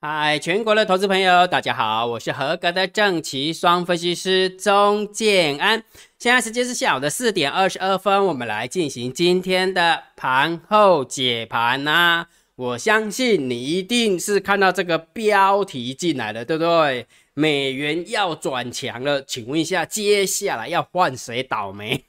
[0.00, 5.82] 嗨，全国的投资朋友，大家好，我是合格的正奇双分析师钟建安。
[6.20, 12.28] 现在时间是下午的四点二十二分，我们来进行今天的盘后解盘呐。
[12.54, 17.08] 我相信你一定是看到这个标题进来了，对不对？
[17.34, 22.04] 美元要转强了，请问一下，接下来要换谁倒霉？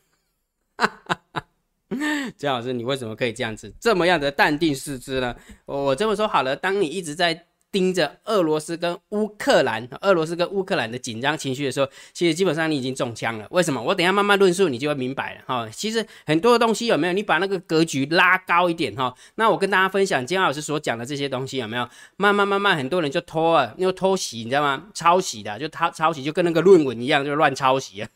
[0.77, 1.45] 哈哈哈。
[2.37, 5.35] 姜老师，你为什么可以这样子这么样的淡定视之呢？
[5.65, 7.47] 我这么说好了，当你一直在。
[7.71, 13.47] 盯着俄罗斯跟乌克兰，俄罗斯跟乌克兰的紧张情绪的时候，其实基本上你已经中枪了。
[13.51, 13.81] 为什么？
[13.81, 15.69] 我等下慢慢论述，你就会明白了哈。
[15.69, 17.13] 其实很多的东西有没有？
[17.13, 19.13] 你把那个格局拉高一点哈。
[19.35, 21.87] 那我跟大家分享金老师所讲的这些东西有没有？
[22.17, 24.87] 慢慢慢慢，很多人就偷了，又偷袭，你知道吗？
[24.93, 28.09] 抄袭的，就抄抄袭，就跟那个论文一样，就乱抄袭啊。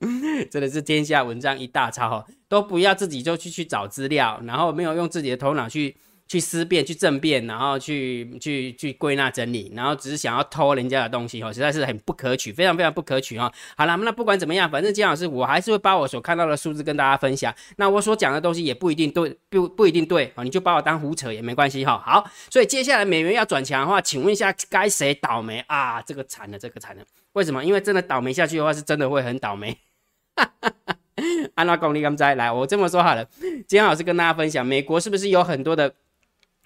[0.50, 5.96] 真的是天下文章一大抄，都不要自己就去去找资料，然后没有用自己的头脑去。
[6.28, 13.50] 去思辨、去政辩，然后去去去归纳整理，然后只是想要偷人家的东西，哦，实在是很不可取，非常非常不可取，哈。
[13.78, 17.54] 好了，那不管怎么样，反正金老师我还是会把我所看到的数字跟大家分享。
[17.76, 21.98] 那我所讲的东西也不一定对，不不一定对，啊，你就把我当胡扯也没关系，哈。
[22.04, 26.02] 好，所以接下来美元要转强的话，请问一下该谁倒霉啊？
[26.02, 27.02] 这个惨了，这个惨了。
[27.32, 27.64] 为什么？
[27.64, 29.78] 因为真的倒霉下去的话，是真的会很倒霉。
[31.54, 33.26] 安拉公，你刚才来，我这么说好了，
[33.66, 35.94] 金老师跟大家分享，美国是不是有很多的？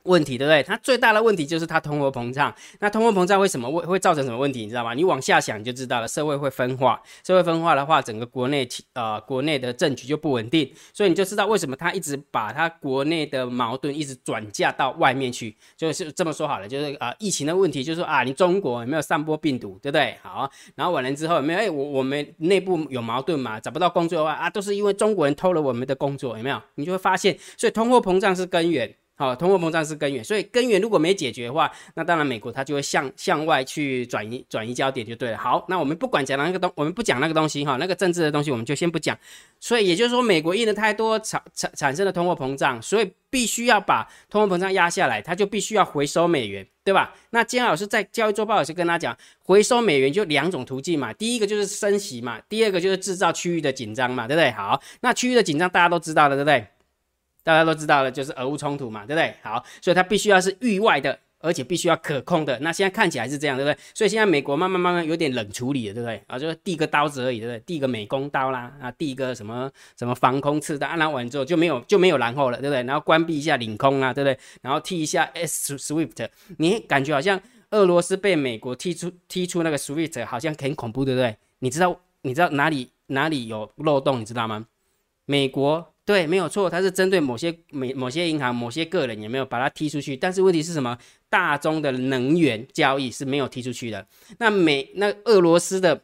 [0.04, 0.62] 问题对不对？
[0.62, 2.54] 它最大的问题就是它通货膨胀。
[2.80, 4.60] 那通货膨胀为什么会会造成什么问题？
[4.62, 4.94] 你知道吗？
[4.94, 6.08] 你往下想就知道了。
[6.08, 10.70] 社会会分化，社会分化的话，整个国内呃国内的政局就不稳定。
[10.92, 15.56] 所以你就知道为什么他一直把他国内的矛盾一直转嫁到外面去。
[15.76, 20.16] 就是这么说好了，就是啊疫情的问题，就是啊你中国有没有散播病毒，对不对？
[20.22, 21.58] 好，然后完了之后有没有？
[21.58, 23.60] 哎我我们内部有矛盾嘛？
[23.60, 26.60] 找不到工作的话啊，都是因为中国人偷了我们的工作，有没有？
[26.74, 28.94] 你就会发现，所以通货膨胀是根源。
[29.22, 35.38] 好，通货膨胀是根源，所以根源如果没解决的话，那当然美国它就会向向外去转移转移焦点就对了。
[35.38, 39.16] 好，那我们不管讲那个东，我们不讲那个东西哈，那个政治的东西我们就先不讲。
[39.60, 47.14] 所以也就是说，美国印的太多产产产生的通货膨胀，所以必须要把通货膨胀压下来，它就必须要回收美元，对吧？
[47.30, 54.50] 那金老师在交易周报也是跟他讲，回收美元就两种途径嘛，第一个就是升息嘛，第二个就是制造区域的紧张嘛，对不对？
[54.50, 56.66] 好，那区域的紧张大家都知道了，对不对？
[57.42, 59.34] 大家都知道了，就是俄乌冲突嘛，对不对？
[59.42, 62.56] 好，所以它必须要是域外的，而且必须要可控的。
[62.60, 63.76] 那现在看起来是这样，对不对？
[63.94, 66.22] 所以现在美国慢慢慢慢有点冷处理了，对不对？
[66.28, 67.60] 啊，就是递个刀子而已，对不对？
[67.60, 72.82] 递个美工刀啦，啊，递个什么什么防空刺弹，按完之后就没有就没有然后了，对不对？
[72.84, 74.38] 然后关闭一下领空啊，对不对？
[74.60, 81.36] 然后踢一下 S Swift，你感觉好像俄罗斯被美国踢出踢出那个 Swift，好像很恐怖，对不对？
[81.58, 84.66] 你知道你知道哪里哪里有漏洞，你知道吗？
[85.24, 85.91] 美国。
[86.04, 90.16] 对，没有错，它是针对某些某某些银行、某些个人，也没有把它踢出去。
[90.16, 90.98] 但是问题是什么？
[91.30, 94.04] 大宗的能源交易是没有踢出去的。
[94.38, 96.02] 那美那俄罗斯的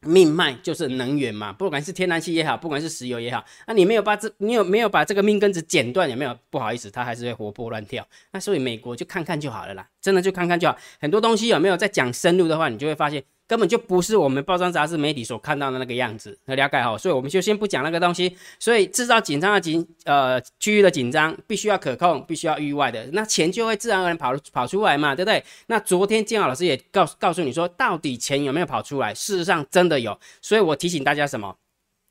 [0.00, 6.10] 命脉就是能源嘛，不管是天然气也好，不管是石油也好，那你没有把这，你有没有把这个命根子剪断？
[6.10, 6.36] 有没有？
[6.50, 8.04] 不好意思，它还是会活蹦乱跳。
[8.32, 10.76] 那所以美国就看看就好了啦，真的就看看就好。
[11.00, 13.22] 很多东西有没有在讲深入的话，你就会发现。
[13.50, 18.36] 根本就不是我们包装杂志媒体所看到的那个样子，了解好，所以我们就先不讲那个东西。
[18.60, 25.42] 所以制造紧张的紧呃区域的紧张，必须要可控，必须要域外的，那钱就会自然而然跑跑出来嘛，对不对？
[25.66, 29.12] 那昨天建豪老师也告告诉你说，到底钱有没有跑出来？
[29.12, 31.56] 事实上真的有，所以我提醒大家什么？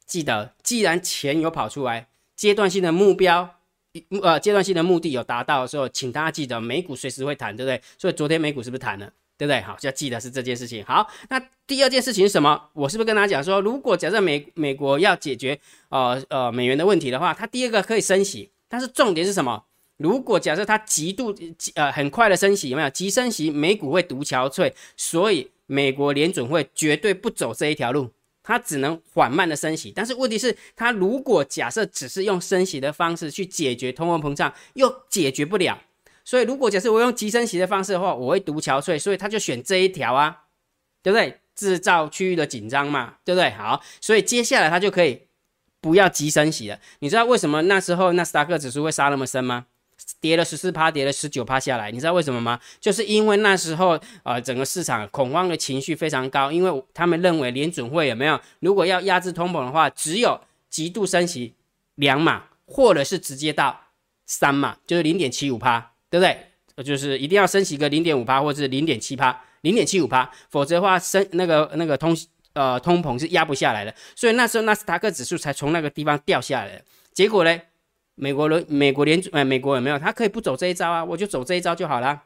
[0.05, 3.49] 记得，既然钱有跑出来，阶段性的目标，
[4.21, 7.81] 呃，阶段性的目的有达到的时候，请大家记得，美股随时会弹，对不对？
[7.97, 9.09] 所以昨天美股是不是弹了？
[9.39, 9.61] 对不对？
[9.61, 10.83] 好，就要记得是这件事情。
[10.83, 12.61] 好，那第二件事情是什么？
[12.73, 15.57] 我是不是跟大家讲说，如果假设美美国要解决
[15.87, 19.63] 呃呃美元的问题的话，它第二个可以升息，但是重点是什么？
[19.95, 21.33] 如果假设它极度
[21.75, 23.49] 呃很快的升息，有没有急升息？
[23.49, 28.09] 美股会独憔悴，所以美国联准会绝对不走这一条路，
[28.43, 29.93] 它只能缓慢的升息。
[29.95, 35.79] 但是问题是，它如果假设只是用升息的方式去解决通货膨胀，又解决不了。
[36.29, 40.43] 所以，如果假设我用急升息的方式的话，我会读桥税，所以他就选这一条啊，
[41.01, 41.39] 对不对？
[41.55, 43.49] 制造区域的紧张嘛，对不对？
[43.49, 45.23] 好，所以接下来他就可以
[45.81, 46.79] 不要急升息了。
[46.99, 49.65] 你知道为什么那时候纳斯达克指数会杀那么深吗？
[50.21, 52.59] 跌了十四趴，跌了十九趴下来，你知道为什么吗？
[52.79, 60.39] 就是因为那时候啊，整个市场恐慌的情绪非常高，因为他们认为联准会有没有，如果要压制通膨的话，只有
[60.69, 61.55] 极度升息
[61.95, 63.85] 两码，或者是直接到
[64.27, 65.88] 三码，就是零点七五趴。
[66.09, 66.83] 对不对？
[66.83, 72.15] 就是一定要升息个零点五帕或者是零点七帕、零点七五帕，否则的话升那个那个通
[72.53, 73.93] 呃通膨是压不下来的。
[74.15, 76.81] 所以那时候纳斯达克指数才从那个地方掉下来。
[77.13, 77.59] 结果呢，
[78.15, 79.99] 美国人美国联呃美国有没有？
[79.99, 82.23] 他可以不走这一招啊，我就走这一招就好了。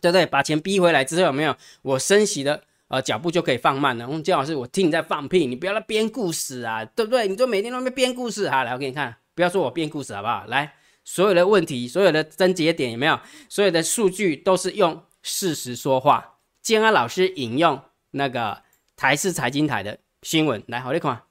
[0.00, 0.24] 对不对？
[0.24, 1.56] 把钱逼回来之后有没有？
[1.82, 4.06] 我升息的呃脚步就可以放慢了。
[4.08, 7.26] 嗯，姜老师，我听你在放屁，你不要来编故事啊，对不对？
[7.26, 8.62] 你就每天都在编故事哈。
[8.62, 10.44] 来，我给你看，不要说我编故事好不好？
[10.46, 10.72] 来，
[11.10, 13.18] 所有的问题，所有的症结点有没有？
[13.48, 16.36] 所有的数据都是用事实说话。
[16.60, 18.62] 建安老师引用那个
[18.94, 21.22] 台式财经台的新闻来，好你看，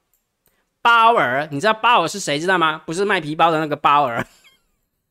[0.82, 2.82] 鲍尔，你知道鲍尔是谁知道吗？
[2.84, 4.26] 不是卖皮包的那个鲍尔。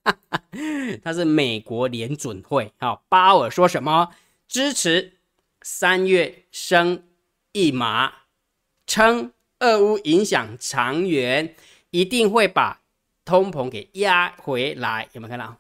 [1.02, 4.10] 他是美国联准会，好，鲍尔说什么？
[4.50, 5.14] 支持
[5.62, 7.04] 三月升
[7.54, 8.12] 一码，
[8.86, 11.56] 称俄乌影响长远，
[11.92, 12.82] 一定会把
[13.28, 15.08] 通膨给压回来。
[15.12, 15.58] 有没有看到？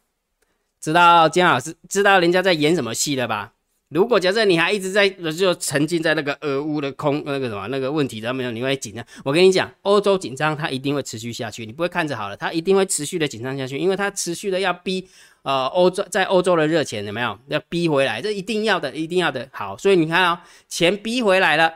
[0.79, 3.51] 知道姜老师知道人家在演什么戏了吧？
[3.89, 9.05] 如果假设你还一直在就沉浸在那个俄乌的空那个什么那个问题上面，你会紧张。
[9.23, 15.07] 我跟你讲，欧洲紧张它一定会持续下去，你不会看着好了，它一定会持续的紧张下去，因为它持续的要逼
[15.41, 19.47] 呃欧洲在欧洲的热钱有没有要逼回来，这一定要的，一定要的。
[19.51, 21.73] 好，所以你看啊，钱逼回来了，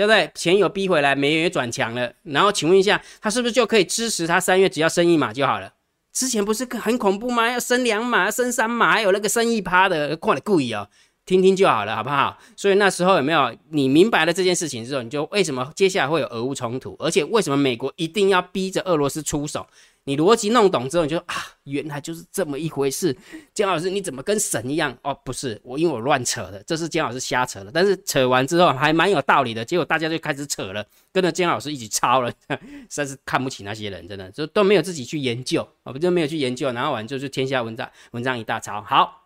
[0.00, 0.30] 对不对？
[0.34, 5.74] 钱有逼回来，美元也转强了，然后请问一下，他是不是就可以支持他三月只要升一码就好了？
[6.10, 7.52] 之前不是很恐怖吗？
[7.52, 10.88] 要升两码，升三码，还有那个升一趴的，看的故意哦。
[11.26, 12.38] 听听就好了，好不好？
[12.56, 19.66] 所以那时候有没有你明白了这件事情之后，你就为什么接下来会有俄乌冲突，而且为什么美国一定要逼着俄罗斯出手？
[20.04, 23.16] 你逻辑弄懂之后，你就啊，原来就是这么一回事。
[23.52, 24.96] 姜老师，你怎么跟神一样？
[25.02, 27.70] 哦，不是我，因为我乱扯的，这是姜老师瞎扯的。
[27.72, 32.56] 但是扯完之后还蛮有道理的，结果大家就开始扯了，跟着姜老师一起抄了，实
[32.88, 39.19] 在是看不起那些人，真的就都没有自己去研究啊，不就没有去研究，然后完就是天下文章文章一大抄，好。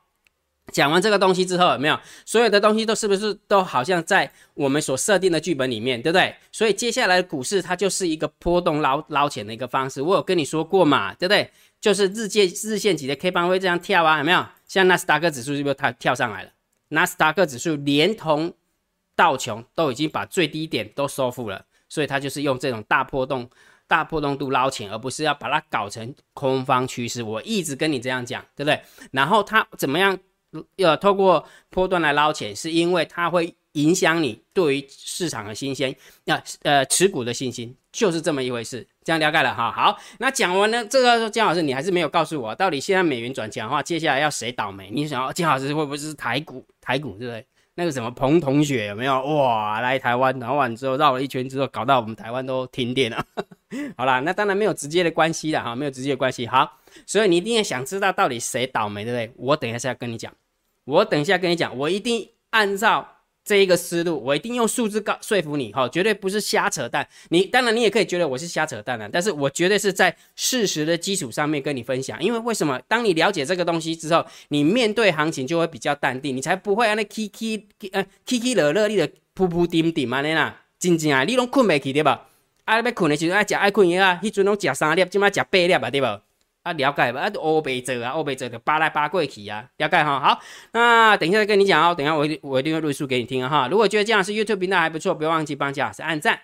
[0.73, 6.35] 讲完这个东西之后，有没有所有的东西都是不是都好像在我们所设定的剧本里面，对不对？
[6.51, 10.01] 所以接下来股市它就是一个波动捞捞钱的一个方式。
[10.01, 11.51] 我有跟你说过嘛，对不对？
[11.81, 14.45] 就是日线日线级的 K 棒会这样跳啊，有没有？
[14.67, 16.51] 像纳斯达克指数是不是它跳上来了？
[16.89, 18.55] 纳斯达克指数连同
[19.15, 23.49] 道琼都已经把最低点都收复了，所以它就是用这种大波动、
[23.87, 27.23] 大波动度捞钱，而不是要把它搞成空方趋势。
[27.23, 28.81] 我一直跟你这样讲，对不对？
[29.13, 30.19] 然后它怎么样？
[30.77, 38.87] 要透过波段来捞钱，是因为它会影响你对于市场的新鲜，要呃持股的信心，就是这么一回事。
[39.03, 39.71] 这样了解了哈。
[39.71, 44.91] 好，那讲完了这个，姜老师你还是没有告诉我，到底现在美元转强的话，接下来要谁倒霉？
[44.91, 46.65] 你想要姜老师会不会是台股？
[46.81, 47.47] 台股对不对？
[47.77, 53.27] 那个什么彭同学有没有哇来台湾，然后完之后绕了一圈之后，搞到我们台湾都停电了。
[53.99, 56.47] 好啦，那当然没有直接的关系了哈，没有直接的关系。
[56.47, 59.33] 好，所以你一定要想知道到底谁倒霉，对不对？
[59.37, 60.33] 我等一下要跟你讲。
[60.85, 63.07] 我等一下跟你讲，我一定按照
[63.45, 67.07] 这一个思路，我一定用数字告说服你，哈，绝对不是瞎扯淡。
[67.29, 72.23] 你当然你也可以觉得我是瞎扯淡的，但是我绝对是在事实的基础上面跟你分享。
[72.23, 72.81] 因为为什么？
[72.89, 82.29] 当你了解这个东西之后，你面对行情就会比较淡定，你才不会安尼起起呃起起落落，你的扑扑点点安尼啦，真正啊，你拢困袂去对吧？
[82.65, 86.07] 啊，要困的时候爱食爱困药啊，迄阵拢食三粒，即马食八粒啊，对不？
[86.65, 87.21] 啊，了解吧？
[87.21, 90.19] 啊，欧贝做啊，欧贝做就扒来扒过去啊，了解哈。
[90.19, 90.41] 好，
[90.73, 91.95] 那等一下再跟你讲哦。
[91.95, 93.69] 等一下我我一定会录书给你听哈。
[93.71, 96.41] 如果觉得这样是 YouTube 频道还不错，不要忘记帮姜老师按赞、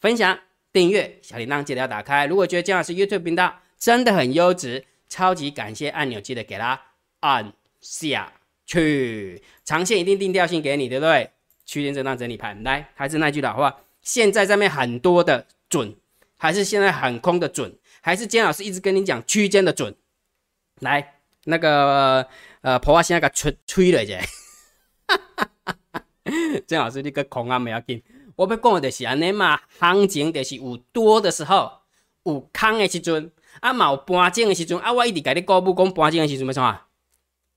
[0.00, 0.38] 分享、
[0.72, 2.24] 订阅，小铃铛记得要打开。
[2.26, 6.80] 如果觉得姜老师 YouTube 频道真的很优质，超级感谢按钮记得给它
[7.20, 8.32] 按下
[8.64, 9.42] 去。
[9.64, 11.30] 长线一定定调性给你，对不对？
[11.66, 15.96] 区间震荡整理盘，来，还是那句老话，现在上面很多的准，
[16.36, 17.74] 还是现在很空的准。
[18.04, 19.94] 还是姜老师一直跟你讲区间的准，
[20.80, 22.28] 来那个
[22.60, 24.18] 呃，婆话先那个吹吹了者，
[26.68, 28.02] 姜老师你个空啊没要紧，
[28.36, 31.80] 我要讲的就是安尼嘛，行情就是有多的时候，
[32.24, 36.86] 有空的时阵，啊嘛有盘整的时阵，啊我一直甲你告布讲盘整的时阵要创啊，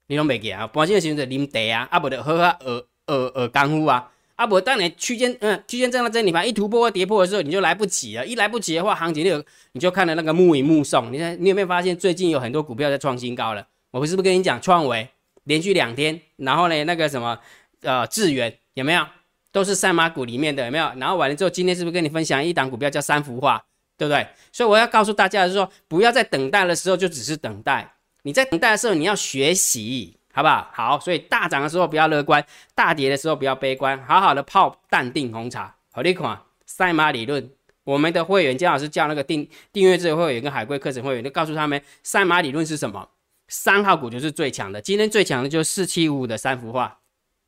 [0.08, 0.66] 你拢袂记啊？
[0.68, 4.14] 盘整的时阵就啉茶啊，啊无就好好学学学功夫啊。
[4.38, 8.26] 啊不，当你区间嗯区间震荡整理盘一突破或跌破的时候，你就来不及了。
[8.26, 11.12] 一来不及的话，行情就你就看了那个目影目送。
[11.12, 13.68] 你看你有没有发现最近有很多股票在创新高了？
[13.90, 15.10] 我不是不跟你讲创维
[15.46, 17.40] 连续两天，然后呢那个什么
[17.82, 19.06] 呃智源有没有？
[19.52, 20.92] 都是赛马股里面的有没有？
[20.98, 23.66] 然后完了之后，今天是不是跟你分享一档股票叫三幅画，
[23.98, 24.28] 对不对？
[24.52, 27.92] 所以我要告诉大家的是说，不要在等待的时候就只是等待，
[28.22, 30.17] 你在等待的时候你要学习。
[30.38, 30.70] 好不好？
[30.72, 35.76] 好，所以大涨的时候不要乐观，大跌的时候不要悲观，好好的泡淡定红茶。
[35.92, 37.50] 好，你看赛马理论，
[37.84, 43.10] 我们的会员姜老师叫那个订订阅制会员跟海龟课程会员，就告诉他们赛马理论是什么？
[43.48, 47.00] 三号股就是最强的，今天最强的就是四七五五的三幅画，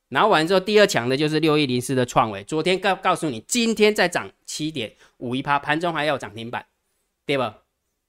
[0.08, 6.65] 然后完之后第二强的就是六一零四的创维，昨天告告诉你今天再涨七点五一趴，盘中还要涨停板，
[7.27, 7.58] 对吧？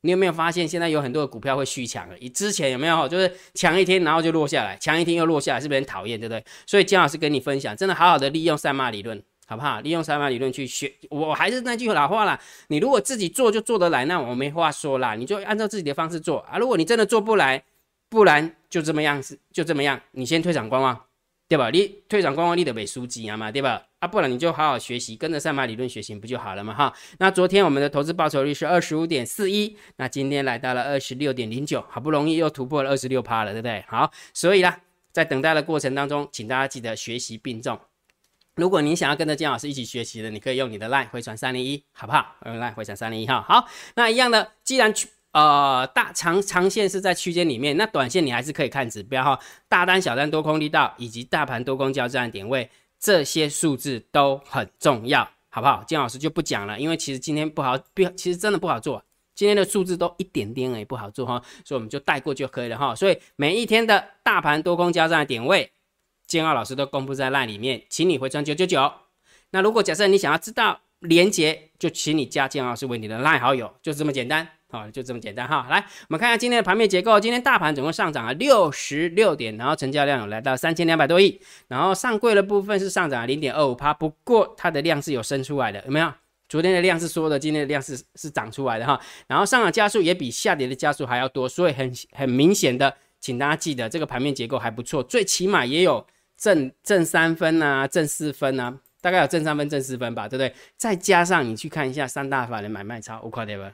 [0.02, 2.14] 你有没有发现现在有很多的股票会续强了？
[2.20, 6.44] 你之前有没有就是强一天然后就落下来，强一天又落下来，是不是很讨厌，对不对？
[6.66, 9.80] 所以姜老师跟你分享，真的好好的利用三码理论，好不好？
[9.80, 10.92] 利用三码理论去学。
[11.10, 16.58] 我还是那句老话啦，你如果自己做就做得来，那我没话说啦，你就按照自己的方式做啊。
[16.58, 17.62] 如果你真的做不来，
[18.08, 20.98] 不然就这么样子，就这么样，你先退场观望。
[21.48, 21.68] 对吧？
[21.70, 23.82] 你退场观望，你得被输几啊嘛，对吧？
[24.00, 26.92] 啊，不然你就好好学习，跟着赛马理论学习不就好了嘛哈？
[27.18, 33.84] 那昨天我们的投资报酬率是二十五点四一，那今天来到了二十六点零九，好不容易又突破了二十六趴了，对不对？
[33.86, 34.80] 好，所以啦，
[35.12, 37.78] 在等待的过程当中，请大家记得学习并重。
[38.54, 42.36] 如果你想要跟着姜老师一起学习的，你可以用你的 line 回传三零一，好不好？
[42.46, 43.44] 用 line 回传三零一哈。
[43.46, 45.08] 好，那一样的，既然去。
[45.32, 49.38] 呃，大长长线是在区间里面，那短线你还是可以看指标哈，
[49.68, 52.68] 大单、小单、多空力道以及大盘多空交战点位，
[53.00, 55.82] 这些数字都很重要，好不好？
[55.84, 59.02] 金老师就不讲了，因为其实今天不好，不，其实真的不好做，
[59.34, 62.94] 今天的数字都一点点而已，不好做哈，所以我们就带过就可以了哈。
[62.94, 65.72] 所以每一天的大盘多空交战的点位，
[66.26, 68.92] 金浩老师都公布在那里面，请你回传九九九。
[69.50, 74.46] 那如果假设你想要知道连接，就请你加金老师为你的赖好友，就这么简单。
[74.70, 75.66] 好，就这么简单哈。
[75.68, 77.18] 来，我们看一下今天的盘面结构。
[77.18, 81.40] 今天大盘总共上涨了六十六点，然后成交量有来到三千两百多亿。
[81.68, 86.12] 然后上柜的部分是上涨了零点二五趴，不过它的量是有升出来的，有没有？
[86.48, 89.00] 昨天的量是缩的，今天的量是是涨出来的哈。
[89.26, 96.04] 然后上涨加速也比下跌的加速还要多，所以很很明显的，请大家记得这个盘面结构还不错，最起码也有
[96.36, 100.52] 正正三分啊，正四分啊，大概有正三分、正四分吧，对不对？
[100.76, 103.72] 再加上你去看一下三大法人买卖超，我快点吧。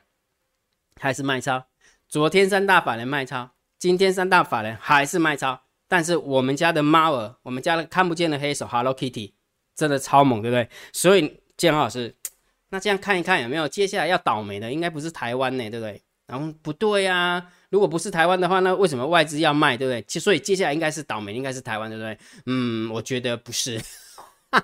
[1.01, 1.67] 还是卖超，
[2.09, 9.33] 昨天三大法人卖超，今天三大法人还是卖超，但是我们家的猫儿，我们家的看不见的黑手 Hello Kitty
[9.75, 10.69] 真的超猛，对不对？
[10.93, 12.15] 所以建老师，
[12.71, 16.03] 那这样看一看有没有接下来要倒霉的，应该不是台湾呢，对不对？
[16.27, 20.03] 然后不对呀，如果不是台湾的话，那为什么外资要卖，对不对？
[20.09, 22.19] 其所以接下来应该是倒霉，应该是台湾，对不对？
[22.47, 23.81] 嗯，我觉得不是。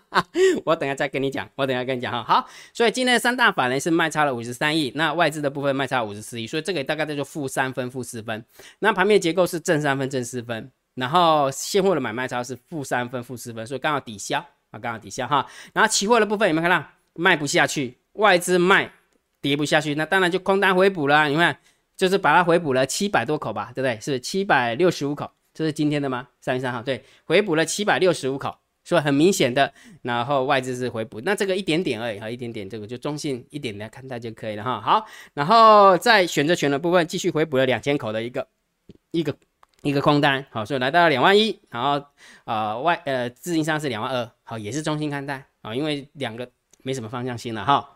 [0.65, 2.23] 我等下再跟你讲，我等下跟你讲哈。
[2.23, 8.45] 好，所以今天的三大法人是卖差了五十三亿，那外资的部分卖差五十四亿，所以这个大概叫做负三分、负四分。
[8.81, 14.39] 那盘面结构是正三分、正四分，然后现货的买卖差是负三分、负四分，所以刚好抵消
[14.71, 15.47] 啊，刚好抵消哈。
[15.73, 18.93] 然后期货的部分有没有看到卖不下去，外资卖
[19.41, 21.29] 跌不下去，那当然就空单回补了。
[21.29, 21.59] 你看，
[21.97, 23.99] 就是把它回补了七百多口吧，对不对？
[24.01, 26.29] 是七百六十五口，这是今天的吗？
[26.41, 28.57] 三月三号，对，回补了七百六十五口。
[28.85, 29.73] 所以很明显的，
[30.03, 34.81] 然后外资是回补，那这个一点点而已哈，一点点这个就中性一点来看待就可以了哈。
[34.81, 38.47] 好，然后在选择权的部分继续回补了两千口的一个
[39.13, 39.35] 一个
[39.83, 42.05] 一个空单，好，所以来到了两万一，然后
[42.45, 46.51] 呃外呃自营商是两万二，好，也是中性看待啊，因为两个
[46.83, 47.89] 没什么方向性了哈。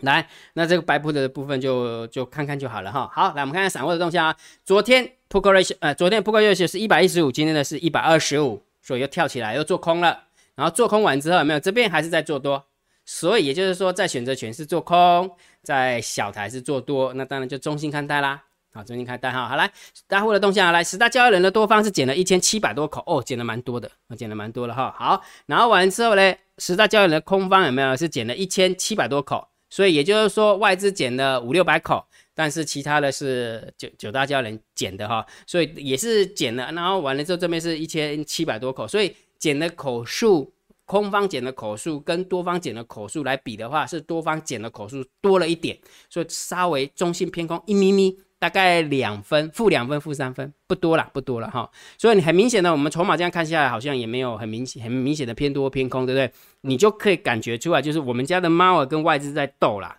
[0.00, 3.08] 来，那这个白布的部分就就看看就好了哈。
[3.10, 8.62] 好，来我们看看散户的动向啊，昨天 put ratio 呃昨天 put ratio 是一百一十五，今天的是一百二十五。
[8.84, 10.24] 所以又跳起来，又做空了，
[10.54, 11.58] 然后做空完之后有没有？
[11.58, 12.62] 这边还是在做多，
[13.06, 15.30] 所以也就是说，在选择权是做空，
[15.62, 18.42] 在小台是做多，那当然就中性看待啦。
[18.74, 19.48] 好，中性看待哈。
[19.48, 19.70] 好来，
[20.06, 24.94] 大户的动向来，十大交易人的多方是减了一千七百多口哦，减了蛮多的，减了蛮多了哈。
[24.98, 27.96] 好，然后完之后呢，十大交易人的空方有没有？
[27.96, 32.04] 是减了一千七百多口，所以也就是说，外资减了五六百口。
[32.34, 40.52] 但是其他的是九九大交易人减的哈，所以也是减了，然后完了之后这边是一千七百多口，所以减的口数，
[40.84, 45.78] 空方减的口数跟多方减的口数来比的话，是多方减的口数多了一点，
[46.10, 51.70] 所以稍微中性偏空一咪咪，大概两分，负两分，负三分，不多了，不多了哈。
[51.96, 56.30] 所以你很明显的，我们筹码这样看下来，好像也没有很明显、很明显的偏多偏空，对不对？
[56.62, 59.98] 你就可以感觉出来，就是我们家的猫儿跟外资在斗啦。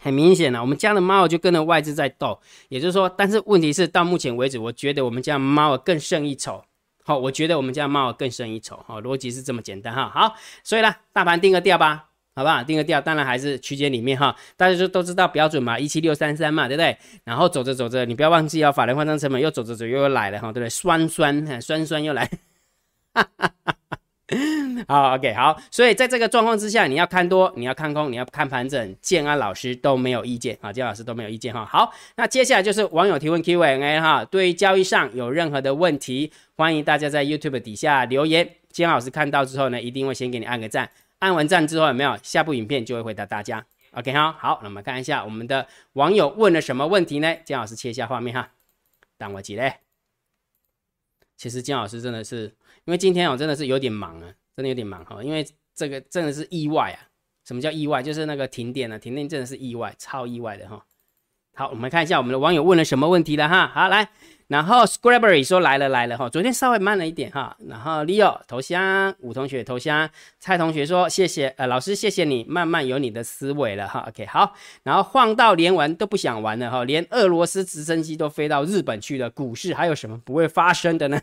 [0.00, 2.38] 很明显了，我们家的猫就跟着外资在斗，
[2.68, 6.62] 也就是说，但是问题是到目前为止，我觉得我们家猫更胜一筹。
[7.04, 8.78] 好，我觉得我们家猫更胜一筹。
[8.86, 10.08] 好，逻辑是这么简单哈。
[10.14, 12.62] 好，所以呢，大盘定个调吧，好不好？
[12.62, 14.36] 定个调，当然还是区间里面哈。
[14.56, 16.96] 大家就都知道标准嘛，一七六三三嘛，对不对？
[17.24, 20.68] 然后走着走着，你不要忘记哦，法人换仓成本又走着走又来了哈，对不对？
[20.68, 22.30] 酸酸，酸酸又来。
[23.14, 23.77] 哈哈哈。
[24.86, 31.64] 好，OK，好，所以在这个状况之下，你要看多，你要看空，你要看盘整，建安老师都没有意见啊，建安老师都没有意见哈。
[31.64, 44.36] 好，那接下来就是网友提问 Q&A 哈，对于交易上有任何的问题，欢迎大家在 YouTube 底下留言，建安老师看到之后呢，一定会先给你按个赞，按完赞之后有没有下部影片就会回答大家，OK 哈。
[44.38, 47.34] 好，那我们看一下我们的网友问了什么问题呢？
[47.46, 48.50] 建安老师切一下画面哈，
[49.16, 49.76] 等我几嘞。
[51.38, 52.52] 其实建安老师真的是。
[52.88, 56.98] 因为今天我真的是有点忙啊，真的有点忙哈，因为这个真的是意外啊。
[57.44, 58.02] 什么叫意外？
[58.02, 60.82] 就是那个停电啊，停电真的是意外，超意外的哈。
[61.54, 63.66] 好，我们看一下我们的网友问了什么问题了哈。
[63.66, 64.08] 好，来。
[64.46, 67.54] 然后 Scrabbery 说来了来了哈，昨天稍微慢了一点哈。
[67.66, 70.08] 然后 Leo 头像，吴同学头像，
[70.40, 74.06] 蔡同学说谢谢呃老师谢谢你，慢慢有你的思维了哈。
[74.08, 74.54] OK 好，
[74.84, 81.20] 然后晃到连玩都不想玩了哈，连俄罗斯直升机都飞到日本去了，股市还有什么不会发生的呢？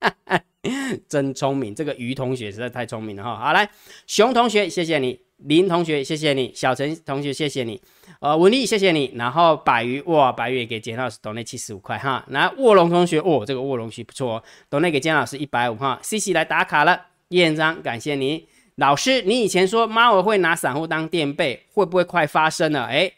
[1.08, 3.36] 真聪明，这个于同学实在太聪明了哈。
[3.36, 3.68] 好来，
[4.06, 7.80] 熊同学谢谢你，林同学谢谢你，小陈同学谢谢你。
[8.20, 9.12] 呃，文丽，谢谢你。
[9.16, 12.24] 然后百鱼，哇，百鱼给简老师 donate 七十五块哈。
[12.28, 14.40] 然后卧龙同学，哦，这个卧龙区不错
[14.70, 15.98] ，donate 给简老师一百五哈。
[16.00, 18.46] C C 来打卡了，叶章，感谢你。
[18.76, 22.84] 老师，你以前说猫儿会拿散户当垫背，会不会快发生了？
[22.84, 23.10] 哎，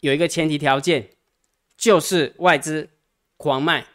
[0.00, 1.08] 有一个前提条件，
[1.78, 2.90] 就是外资
[3.38, 3.86] 狂卖。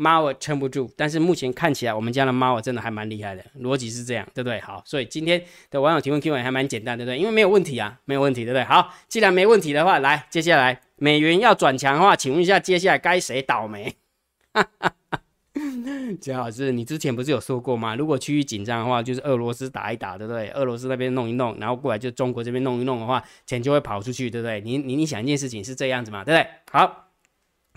[0.00, 4.60] 猫儿撑不住，但是目前看起来我们家的猫儿真的还蛮厉害的，逻辑是这样，对不对？
[4.60, 7.18] 好，所以今天的网友提问 Q&A 还蛮简单，对不对？
[7.18, 8.62] 因为没有问题啊，没有问题，对不对？
[8.62, 13.96] 好，既然没问题的话，来，接下来美元要转强的话，请问一下，接下来该谁倒霉？
[16.20, 17.96] 姜老师，你之前不是有说过吗？
[17.96, 20.48] 如果区域紧张的话，就是俄罗斯打一打，对不对？
[20.50, 24.60] 俄罗斯那边弄一弄，然后过来就中国这边弄一弄的话，钱就会跑出去，对不对？
[24.60, 26.48] 你你你想一件事情是这样子嘛，对不对？
[26.70, 27.08] 好，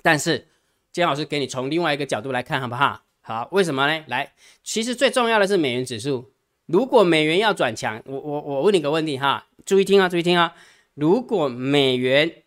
[0.03, 0.49] 但是。
[0.91, 3.01] 姜老师给你从另外一个角度来看，好不好？
[3.21, 4.03] 好，为什么呢？
[4.07, 4.33] 来，
[4.63, 6.31] 其实最重要的是美元指数。
[6.65, 10.55] 如果美元要转强，我我我问你个问题哈，注意听啊，注意听啊。
[10.95, 12.43] 如果美元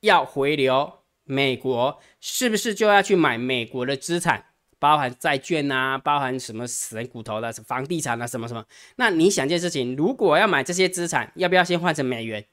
[0.00, 4.46] 要回流，美国是不是就要去买美国的资产，
[4.78, 8.64] 包含债券啊，包含什么死人骨头的房地产啊，什么什么？
[8.96, 12.44] 那你想件事情，如果要买这些资产，要不要先换成美元？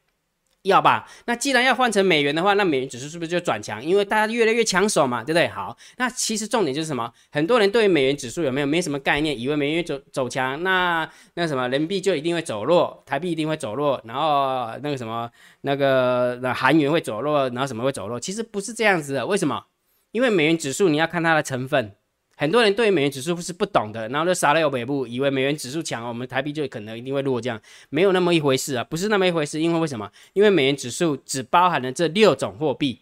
[0.63, 3.83] 要吧，那既然要换成美元的话，那美元指数是不是就转强？
[3.83, 5.47] 因为大家越来越抢手嘛，对不对？
[5.47, 7.11] 好，那其实重点就是什么？
[7.31, 15.29] 很多人对于美元指数有没有没什么概念，以为美元走走强，那那什么人民币就一定会走弱，台币一定会走弱，然后那个什么
[15.61, 18.19] 那个那韩元会走弱，然后什么会走弱？
[18.19, 19.65] 其实不是这样子的，为什么？
[20.11, 21.95] 因为美元指数你要看它的成分。
[22.41, 29.61] 很多人对美元指数是不懂的，然后就傻了有北部，以为美元指数强，我们台币就可能一定会落降，没有那么一回事啊，不是那么一回事。
[29.61, 30.11] 因为为什么？
[30.33, 33.01] 因为美元指数只包含了这六种货币：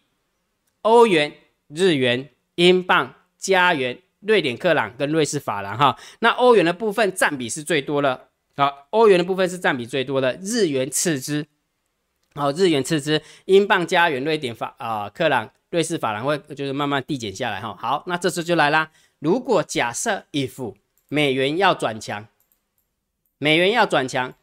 [0.82, 1.32] 欧元、
[1.69, 5.78] 日元、英镑、加元、瑞典克朗跟瑞士法郎。
[5.78, 11.45] 哈，那欧元的部分占比是最多的，好，欧元的部分是占比最多的，日元次之，
[12.36, 17.73] 好，日元次之，英镑、加元、瑞典法啊克朗、瑞士法郎会就是慢慢递减下来哈。
[17.80, 18.91] 好，那这次就来啦。
[19.20, 20.76] 如果假设 if
[21.08, 22.28] 美元要转强，
[23.38, 24.34] 美元要转强，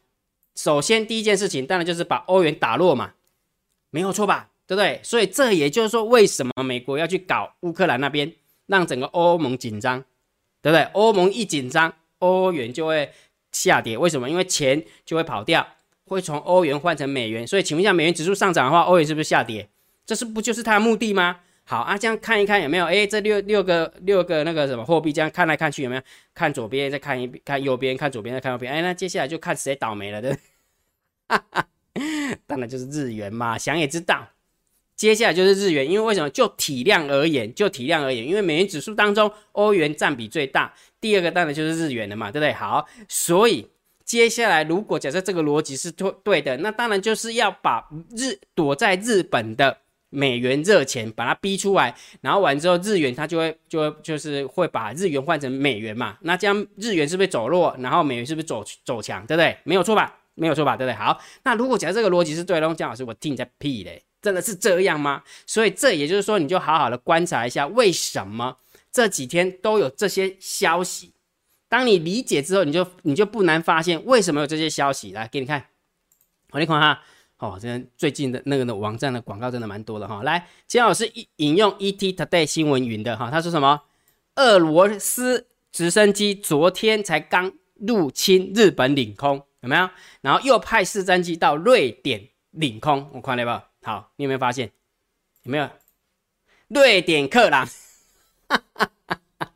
[0.55, 3.13] 首先第一件事情当然就是把欧元打落嘛，
[3.89, 4.49] 没有错吧？
[4.65, 4.99] 对不对？
[5.03, 8.33] 所以这也就是说，为什么美国要去搞乌克兰那边，
[8.65, 10.03] 让整个欧盟紧张，
[10.61, 10.83] 对不对？
[10.93, 13.11] 欧盟一紧张，欧元就会
[13.53, 13.97] 下跌。
[13.97, 14.29] 为什么？
[14.29, 15.65] 因为钱就会跑掉，
[16.05, 17.47] 会从欧元换成美元。
[17.47, 19.69] 所以请问一下，美元指数上涨的话，欧元是不是下跌？
[20.05, 21.39] 这是不就是它的目的吗？
[21.69, 22.85] 好啊，这样看一看有没有？
[22.85, 26.01] 哎，这六六个六个那个什么货币，这样看来看去有没有？
[26.33, 28.71] 看左边再看一看右边，看左边再看右边。
[28.71, 30.31] 哎，那接下来就看谁倒霉了，对
[31.27, 31.67] 哈哈，
[32.47, 34.29] 当然就是日元嘛，想也知道，
[34.95, 36.29] 接下来就是日元，因为为什么？
[36.29, 42.53] 就体量而言，就体量而言，因为美元指数当中，欧元占比最大，第二个当然就是日元了嘛，对不对？
[42.53, 43.67] 好，所以
[44.05, 49.79] 接下来如果假设这个逻辑是对对的，那当然就是要把日躲在日本的。
[50.09, 59.57] 美元热钱把它逼出来，然后完之后日元它就会就会就是会把日元换成美元嘛，那这样日元是不是走弱，然后美元是不是走走强，对不对？
[59.63, 60.19] 没有错吧？
[60.35, 60.77] 没有错吧？
[60.77, 60.95] 对不对？
[60.95, 65.23] 好，那如果假设这个逻辑是对的，姜老师我听你在屁嘞，真的是这样吗？
[65.45, 68.57] 所以这也就是说，你就好好的观察一下，为什么
[68.91, 71.13] 这几天都有这些消息？
[71.67, 75.11] 当你理解之后，你就你就不难发现为什么有这些消息。
[75.11, 75.65] 来给你看，
[76.51, 77.03] 我你看哈。
[77.39, 80.23] 哦，这最近的那个的网站的广告真的蛮多的哈。
[80.23, 83.83] 来，金老师引引用 ET Today 新闻云的哈，他说什么？
[84.37, 89.87] 俄罗斯直升机昨天才刚入侵日本领空，有没有？
[90.21, 93.69] 然后又派四战机到瑞典领空，我看了吧？
[93.83, 94.71] 好，你有没有发现？
[95.43, 95.69] 有没有？
[96.69, 97.67] 瑞典克朗，
[98.47, 99.53] 哈哈哈哈哈，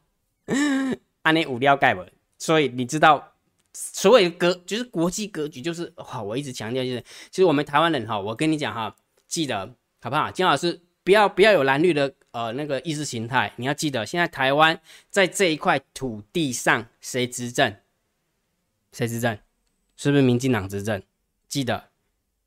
[1.24, 2.06] 安尼无聊盖不？
[2.38, 3.31] 所以你知道？
[3.74, 6.22] 所谓格就是国际格局，就是哇！
[6.22, 8.96] 我一直强调就是，其实我们台湾人哈，我跟你讲哈，
[9.28, 10.30] 记得好不好？
[10.30, 14.80] 金老师不要不要有蓝绿的呃那个意识形态，你要记得，现在台湾
[15.10, 17.76] 在这一块土地上谁执政？
[18.92, 19.38] 谁执政？
[19.96, 21.02] 是不是民进党执政？
[21.48, 21.90] 记得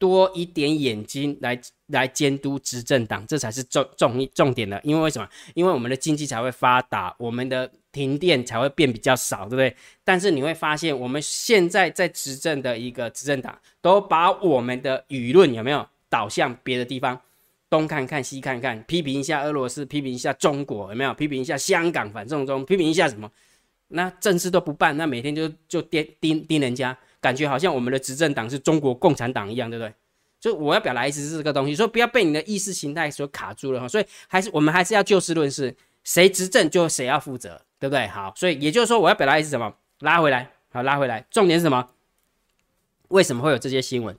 [0.07, 4.81] 多一点眼睛来来监督执政党，这才是重重重点的。
[4.85, 5.29] 因为为什么？
[5.55, 7.71] 因为我们的经济才会发达，我们的。
[7.95, 9.73] 停电才会变比较少，对不对？
[10.03, 17.21] 但是你会发现，我们现在在执政的一个执政党，都把我们的舆论有没有导向别的地方，
[17.71, 21.15] 东看看西看看，批评一下俄罗斯，批评一下中国，有没有？
[21.15, 23.31] 批评一下香港反送中，批评一下什么？
[23.87, 29.95] 那正事都不办，那每天就就盯盯盯人家，感觉好像我们的执政党是中国共产党一样，对不对？
[30.39, 33.89] 所以我要表达意思是这个东西，说不要被你的意识形态所卡住了哈。
[33.89, 38.07] 所以还是我们还是要就事论事，谁执政就谁要负责，对不对？
[38.09, 39.75] 好，所以也就是说我要表达意思什么？
[40.01, 41.89] 拉回来，好，拉回来，重点是什么？
[43.09, 44.15] 为什么会有这些新闻？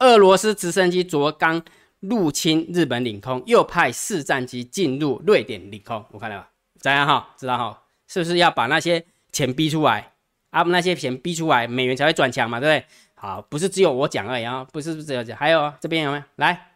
[0.00, 1.62] 俄罗斯直升机昨刚
[2.00, 6.44] 入侵日本领空，又派四战机进入瑞典领空，我看到
[6.80, 7.32] 怎样哈？
[7.38, 7.82] 知道哈？
[8.08, 10.13] 是不是要把那些钱逼出来？
[10.54, 12.86] 啊，那些钱逼出来，美元才会转强嘛，对不对？
[13.14, 16.22] 好，不是只有我讲而已啊，不是不是只有讲，还有这边有没有？
[16.36, 16.70] 来，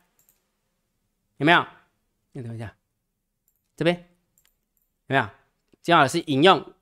[1.36, 1.64] 有没有？
[2.32, 2.74] 你等一下，
[3.76, 3.96] 这边
[5.06, 5.28] 有没有？
[5.80, 6.72] 姜老师引用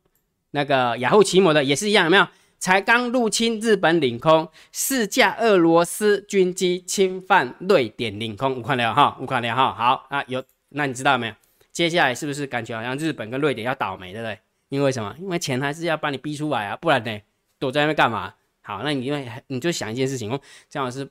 [0.53, 2.27] 那个雅虎奇摩的也是一样，有没有？
[2.59, 9.75] 才刚入侵日本领空，四架俄罗斯军机侵犯瑞典领空，五块了哈，五块了哈。
[9.75, 11.35] 好啊，有，那你知道没有？
[11.71, 14.39] 接下来是不是感觉好像日本跟瑞典要倒霉，对不对？
[14.69, 15.15] 因为什么？
[15.19, 17.21] 因为钱还是要把你逼出来啊，不然呢，
[17.59, 18.35] 躲在那边干嘛？
[18.63, 21.09] 好，那你因为你就想一件事情哦，姜老师，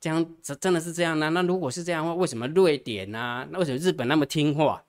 [0.00, 1.30] 这样真真的是这样呢？
[1.30, 3.46] 那如果是这样的话，为什么瑞典啊？
[3.50, 4.84] 那为什么日本那么听话？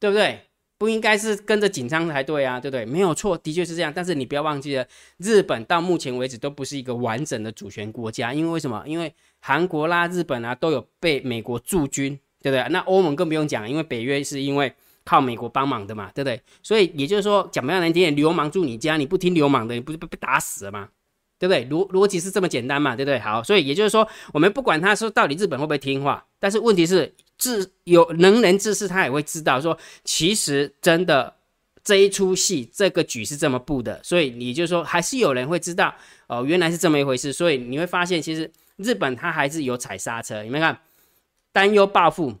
[0.00, 0.40] 对不对？
[0.78, 2.60] 不应该是跟着紧张才对啊？
[2.60, 2.84] 对不对？
[2.84, 3.92] 没有错，的确是这样。
[3.92, 8.82] 但是你不要忘记了，日本到目前为止都不是一个完整的主权国家，因为为什么？
[8.86, 12.64] 因为韩国啦、日本啊都有被美国驻军，对不对？
[12.70, 14.72] 那欧盟更不用讲，因为北约是因为
[15.08, 16.38] 靠美国帮忙的嘛，对不对？
[16.62, 20.90] 所以也就是说，讲不要难听点，流氓住你家，你不听流氓的，你不是被被打死了吗？
[21.38, 21.64] 对不对？
[21.70, 22.94] 逻逻辑是这么简单嘛？
[22.94, 23.18] 对不对？
[23.18, 31.32] 好，所以也就是说，我们不管他说到底日本会不会听话，但是问题是，智有能人志士他也会知道说，其实真的
[31.82, 33.98] 这一出戏，这个局是这么布的。
[34.02, 35.94] 所以你就说，还是有人会知道
[36.26, 37.32] 哦，原来是这么一回事。
[37.32, 40.44] 所以你会发现，其实日本他还是有踩刹车。
[40.44, 40.78] 有没有看？
[41.50, 42.34] 担忧报复，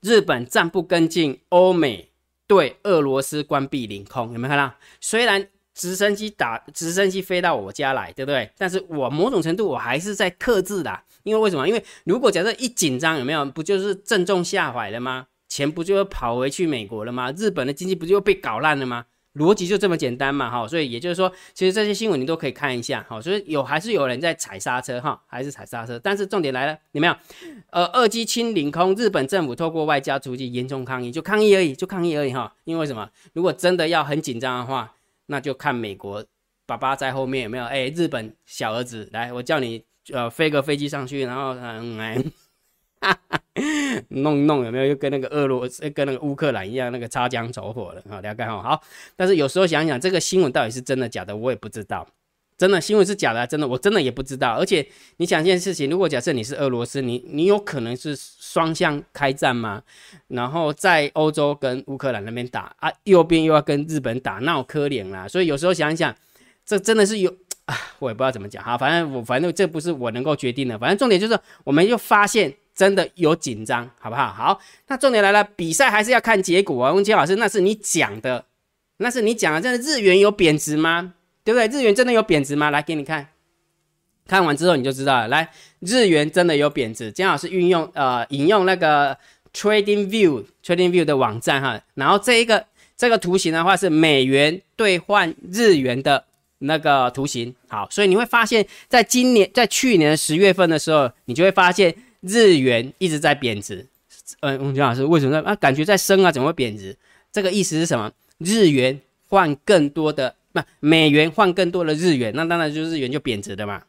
[0.00, 2.10] 日本暂不跟进欧美
[2.46, 4.32] 对俄罗斯关闭领空。
[4.32, 4.74] 有没有看到？
[5.00, 5.48] 虽然。
[5.72, 8.50] 直升机打直升机飞到我家来，对不对？
[8.58, 11.66] 但是我某种程度我还是在克制的，因为为什么？
[11.66, 15.28] 因为如果假设一紧张，有没有不就是正中下怀了吗？
[15.48, 17.32] 钱不就跑回去美国了吗？
[17.34, 19.06] 日本的经济不就被搞烂了吗？
[19.34, 20.66] 逻辑就这么简单嘛，哈。
[20.66, 23.20] 所以也就是说，其实这些新闻你都可以看一下，哈。
[23.20, 25.98] 所以有还是有人在踩刹车，哈，还是踩刹车。
[25.98, 27.16] 但是重点来了，有没有？
[27.70, 32.54] 呃，二机清领空，日本政府透过外交途径严重抗议，就抗议而已，就抗议而已，哈。
[32.64, 33.08] 因为什么？
[33.32, 34.94] 如果真的要很紧张的话。
[35.32, 36.24] 那就看美国
[36.66, 37.64] 爸爸在后面有没有？
[37.64, 42.20] 哎，日本小儿子，来，我叫你呃飞个飞机上去，然后嗯哎，
[43.00, 43.39] 哈 哈
[44.08, 44.86] 弄弄有没有？
[44.86, 48.20] 又跟那个俄罗斯跟那个乌克兰一样，那个擦枪走火了啊？
[48.20, 48.62] 了解哈。
[48.62, 48.82] 好，
[49.16, 52.06] 但是有时候想想，这个新闻到底是真的假的，我也不知道。
[52.58, 54.52] 真的新闻是假的，真的我真的也不知道。
[54.52, 54.86] 而且
[55.16, 59.82] 你想一件事情，如果假设你是俄罗斯，你你有可能是双向开战吗？
[60.28, 65.26] 然后在欧洲跟乌克兰那边打啊，右边又要跟日本打，那我可怜啦。
[65.26, 66.14] 所以有时候想一想，
[66.66, 67.34] 这真的是有
[67.64, 68.76] 啊，我也不知道怎么讲哈。
[68.76, 70.78] 反正我反正这不是我能够决定的。
[70.78, 74.32] 反正重点就是，我们就发现真的有紧张，好不好？
[74.32, 76.90] 好，那重点来了，比赛还是要看结果啊。
[76.94, 78.46] 温清老师，那是你讲的，
[78.96, 81.12] 那是你讲的，真的日元有贬值吗？
[81.44, 81.68] 对不对？
[81.68, 82.70] 日元真的有贬值吗？
[82.70, 83.28] 来给你看，
[84.26, 85.28] 看完之后你就知道了。
[85.28, 87.12] 来，日元真的有贬值。
[87.12, 89.14] 姜老师运用呃引用那个
[89.52, 92.64] Trading View Trading View 的网站哈，然后这一个
[92.96, 96.24] 这个图形的话是美元兑换日元的
[96.60, 97.54] 那个图形。
[97.68, 103.86] 好，所以你会发现在今年在去年十月份的时候，你就会发现日元一直在贬值。
[104.40, 105.54] 嗯，我们姜老师为什么啊？
[105.56, 106.96] 感觉在升啊，怎么会贬值？
[107.32, 108.10] 这个意思是什么？
[108.38, 110.34] 日元换更多的。
[110.52, 113.80] 不，美元换更多的日元，那当然就是日元就贬值的嘛，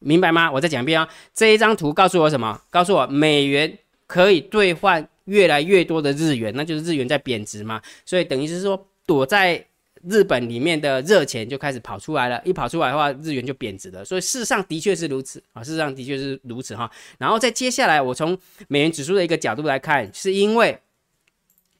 [0.00, 0.50] 明白吗？
[0.50, 2.60] 我再讲一遍啊，这一张图告诉我什么？
[2.70, 7.80] 告诉我美元可以兑换越来越多的日元，那就是日元在贬值嘛。
[8.04, 9.64] 所以等于是说，躲在
[10.08, 14.04] 日本里面的热钱就开始跑出来了，一跑出来的话，日元就贬值了。
[14.04, 16.90] 所以事实上的确是如此啊，事实上的确是如此哈。
[17.18, 20.80] 然后在接下来，我从美元指数的一个角度来看，是因为，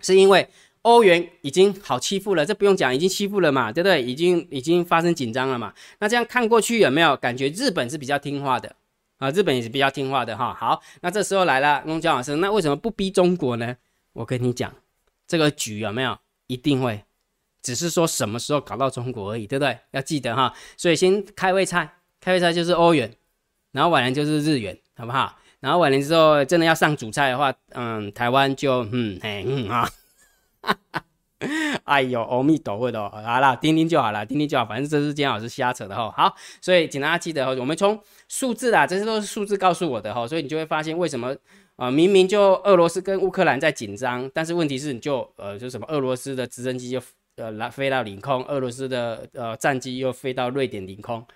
[0.01, 0.49] 是因为。
[0.83, 4.01] 欧元已经好欺负了，这不用讲，已经欺负了嘛，对不对？
[4.01, 5.75] 已经已经发生紧张了嘛。
[5.99, 8.75] 那这样看过去有没有感觉日本是比较听话的
[9.19, 9.29] 啊？
[9.33, 10.55] 日本也是比较听话的哈。
[10.55, 13.77] 好，那这时候来了，翁江老师，那为什么不逼中国呢？
[14.15, 14.73] 我跟你讲，
[15.27, 17.03] 这个局有没有一定会，
[17.63, 19.79] 只是说什么时候搞到中国而已，对不对？
[19.91, 20.53] 要记得哈。
[20.77, 23.13] 所以先开胃菜，开胃菜就是欧元，
[23.73, 25.39] 然后晚年就是日元，好不好？
[25.61, 29.89] 然后晚年之后真的要上主菜的话，嗯，台湾就嗯嘿嗯啊。
[31.85, 36.11] 哎呦，阿弥陀佛的，好啦，听听就好了，听听就好，反正这是姜老师瞎扯的哈。
[36.11, 41.35] 好，所以请大家记得哈，我们从数字啊，这些都是数字告诉我的哈，所以你就会发现为什么
[41.77, 47.01] 啊，明明就俄罗斯跟乌克兰在紧张，但是问题是你就呃就什么俄罗斯的直升机就
[47.39, 51.27] 呃来飞到领空，俄罗斯的呃战机又飞到瑞典领空，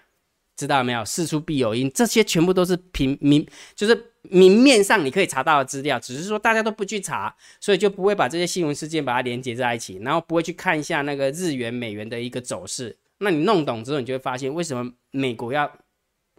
[0.56, 1.02] 知道没有？
[1.04, 12.96] 事出必有因，这些全部都是平明就是明面上你可以查到的资料，只是说大家都不去查，所以就不会把这些新闻事件把它连接在一起，然后不会去看一下那个日元美元的一个走势。
[13.18, 15.72] 那你弄懂之后，你就会发现为什么美国要。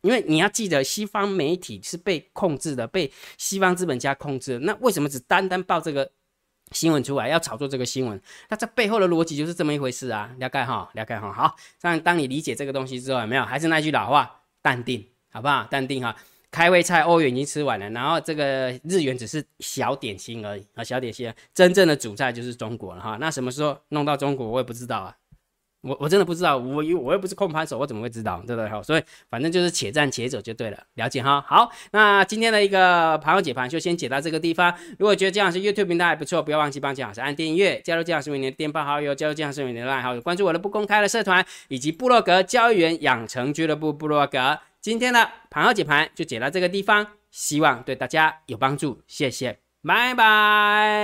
[0.01, 4.59] 因为你要记得，西方媒体是被控制的，被西方资本家控制。
[4.59, 6.11] 那为什么只单单报这个
[6.73, 8.19] 新闻出来，要炒作这个新闻？
[8.49, 10.29] 那这背后的逻辑就是这么一回事啊！
[10.39, 11.31] 了解哈，了解哈。
[11.31, 13.45] 好，但当你理解这个东西之后，有没有？
[13.45, 15.63] 还是那句老话，淡定，好不好？
[15.65, 16.15] 淡定哈。
[16.51, 21.33] 开胃菜，欧元已经吃完了，然后这个日元只是小点心而已啊，小点心。
[21.53, 23.17] 真正的主菜就是中国了哈。
[23.19, 25.15] 那什么时候弄到中国，我也不知道啊。
[25.83, 28.41] 我我真的不知道，我我又不是控盘手，我怎么会知道？
[28.47, 28.69] 对不对？
[28.69, 31.43] 好，所以反正就是且战且走就对了，了解哈。
[31.45, 34.73] 好，那今天的一个盘后解盘就先解到这个地方。
[34.97, 44.57] 如果觉得姜老师 YouTube 频道还不错，不要忘记帮姜老师按订阅，加入姜老师为你的电报好友，加入姜老师为你的赖好友，关注我的不公开的社团以及部落格交易员养成俱乐部部落格。
[44.79, 51.03] 今天的盘后解盘就解到这个地方，希望对大家有帮助，谢谢，拜拜。